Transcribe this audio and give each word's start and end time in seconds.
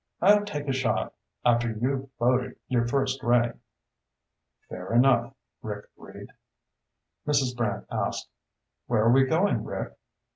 "I'll 0.19 0.43
take 0.45 0.67
a 0.67 0.73
shot 0.73 1.13
after 1.45 1.71
you've 1.71 2.17
boated 2.17 2.55
your 2.67 2.87
first 2.87 3.21
ray." 3.21 3.51
"Fair 4.67 4.93
enough," 4.95 5.35
Rick 5.61 5.89
agreed. 5.95 6.29
Mrs. 7.27 7.55
Brant 7.55 7.85
asked, 7.91 8.27
"Where 8.87 9.03
are 9.03 9.11
we 9.11 9.25
going, 9.25 9.63
Rick?" 9.63 9.93